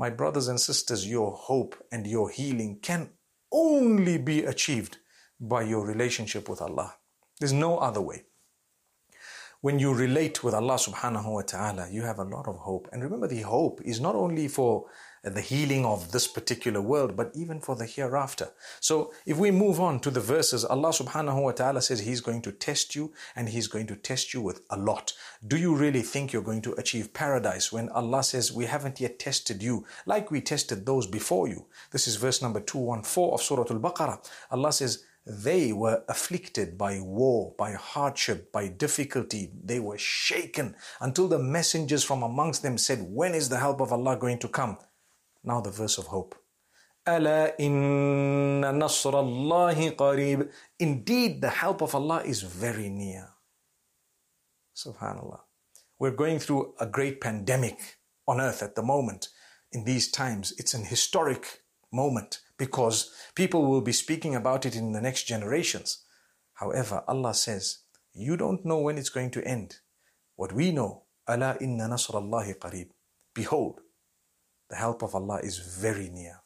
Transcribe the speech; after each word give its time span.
My 0.00 0.10
brothers 0.10 0.46
and 0.46 0.60
sisters, 0.60 1.08
your 1.08 1.32
hope 1.32 1.74
and 1.90 2.06
your 2.06 2.30
healing 2.30 2.78
can 2.80 3.10
only 3.50 4.16
be 4.16 4.44
achieved 4.44 4.98
by 5.40 5.62
your 5.62 5.84
relationship 5.84 6.48
with 6.48 6.62
Allah. 6.62 6.94
There's 7.40 7.52
no 7.52 7.78
other 7.78 8.00
way. 8.00 8.26
When 9.60 9.80
you 9.80 9.92
relate 9.92 10.44
with 10.44 10.54
Allah 10.54 10.76
subhanahu 10.76 11.32
wa 11.32 11.42
ta'ala, 11.42 11.88
you 11.90 12.02
have 12.02 12.20
a 12.20 12.24
lot 12.24 12.46
of 12.46 12.58
hope. 12.58 12.88
And 12.92 13.02
remember, 13.02 13.26
the 13.26 13.40
hope 13.40 13.80
is 13.84 14.00
not 14.00 14.14
only 14.14 14.46
for 14.46 14.86
the 15.30 15.40
healing 15.40 15.84
of 15.84 16.12
this 16.12 16.26
particular 16.26 16.80
world, 16.80 17.16
but 17.16 17.30
even 17.34 17.60
for 17.60 17.76
the 17.76 17.86
hereafter. 17.86 18.48
So 18.80 19.12
if 19.26 19.36
we 19.36 19.50
move 19.50 19.80
on 19.80 20.00
to 20.00 20.10
the 20.10 20.20
verses, 20.20 20.64
Allah 20.64 20.90
subhanahu 20.90 21.42
wa 21.42 21.52
ta'ala 21.52 21.82
says 21.82 22.00
He's 22.00 22.20
going 22.20 22.42
to 22.42 22.52
test 22.52 22.94
you 22.94 23.12
and 23.34 23.48
He's 23.48 23.68
going 23.68 23.86
to 23.88 23.96
test 23.96 24.34
you 24.34 24.40
with 24.40 24.62
a 24.70 24.76
lot. 24.76 25.12
Do 25.46 25.56
you 25.56 25.74
really 25.74 26.02
think 26.02 26.32
you're 26.32 26.42
going 26.42 26.62
to 26.62 26.72
achieve 26.72 27.12
paradise 27.12 27.72
when 27.72 27.88
Allah 27.90 28.22
says 28.22 28.52
we 28.52 28.66
haven't 28.66 29.00
yet 29.00 29.18
tested 29.18 29.62
you 29.62 29.86
like 30.06 30.30
we 30.30 30.40
tested 30.40 30.86
those 30.86 31.06
before 31.06 31.48
you? 31.48 31.66
This 31.90 32.06
is 32.08 32.16
verse 32.16 32.42
number 32.42 32.60
214 32.60 33.34
of 33.34 33.42
Surah 33.42 33.64
Al-Baqarah. 33.70 34.24
Allah 34.50 34.72
says, 34.72 35.04
they 35.28 35.74
were 35.74 36.02
afflicted 36.08 36.78
by 36.78 37.00
war, 37.00 37.52
by 37.58 37.72
hardship, 37.72 38.50
by 38.50 38.68
difficulty. 38.68 39.50
They 39.62 39.78
were 39.78 39.98
shaken 39.98 40.74
until 41.02 41.28
the 41.28 41.38
messengers 41.38 42.02
from 42.02 42.22
amongst 42.22 42.62
them 42.62 42.78
said, 42.78 43.00
When 43.02 43.34
is 43.34 43.50
the 43.50 43.58
help 43.58 43.82
of 43.82 43.92
Allah 43.92 44.16
going 44.16 44.38
to 44.38 44.48
come? 44.48 44.78
Now 45.48 45.62
the 45.62 45.70
verse 45.70 45.96
of 45.96 46.08
hope. 46.08 46.34
Ala 47.08 47.52
inna. 47.58 48.70
Indeed, 50.78 51.40
the 51.40 51.48
help 51.48 51.80
of 51.80 51.94
Allah 51.94 52.22
is 52.22 52.42
very 52.42 52.90
near. 52.90 53.30
Subhanallah. 54.76 55.40
We're 55.98 56.18
going 56.22 56.38
through 56.38 56.74
a 56.78 56.86
great 56.86 57.22
pandemic 57.22 57.78
on 58.26 58.42
earth 58.42 58.62
at 58.62 58.74
the 58.74 58.82
moment. 58.82 59.28
In 59.72 59.84
these 59.84 60.10
times, 60.10 60.52
it's 60.58 60.74
an 60.74 60.84
historic 60.84 61.62
moment 61.90 62.40
because 62.58 63.10
people 63.34 63.64
will 63.64 63.80
be 63.80 63.92
speaking 63.92 64.34
about 64.34 64.66
it 64.66 64.76
in 64.76 64.92
the 64.92 65.00
next 65.00 65.22
generations. 65.24 66.04
However, 66.60 67.02
Allah 67.08 67.32
says, 67.32 67.78
you 68.12 68.36
don't 68.36 68.66
know 68.66 68.80
when 68.80 68.98
it's 68.98 69.08
going 69.08 69.30
to 69.30 69.48
end. 69.48 69.76
What 70.36 70.52
we 70.52 70.72
know, 70.72 71.04
Ala 71.26 71.56
inna 71.58 71.88
nasrallahi 71.88 72.58
qarib. 72.58 72.90
Behold, 73.34 73.80
the 74.70 74.76
help 74.76 75.02
of 75.02 75.14
Allah 75.14 75.40
is 75.42 75.58
very 75.58 76.08
near. 76.08 76.42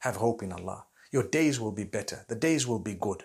Have 0.00 0.16
hope 0.16 0.42
in 0.42 0.52
Allah. 0.52 0.86
Your 1.12 1.22
days 1.22 1.58
will 1.58 1.72
be 1.72 1.84
better. 1.84 2.24
The 2.28 2.34
days 2.34 2.66
will 2.66 2.78
be 2.78 2.94
good. 2.94 3.24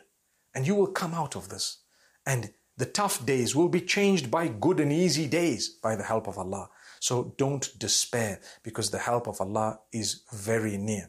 And 0.55 0.65
you 0.65 0.75
will 0.75 0.87
come 0.87 1.13
out 1.13 1.35
of 1.35 1.49
this. 1.49 1.83
And 2.25 2.51
the 2.77 2.85
tough 2.85 3.25
days 3.25 3.55
will 3.55 3.69
be 3.69 3.81
changed 3.81 4.31
by 4.31 4.47
good 4.47 4.79
and 4.79 4.91
easy 4.91 5.27
days 5.27 5.69
by 5.69 5.95
the 5.95 6.03
help 6.03 6.27
of 6.27 6.37
Allah. 6.37 6.69
So 6.99 7.33
don't 7.37 7.67
despair 7.77 8.39
because 8.63 8.89
the 8.89 8.99
help 8.99 9.27
of 9.27 9.41
Allah 9.41 9.79
is 9.91 10.23
very 10.31 10.77
near. 10.77 11.01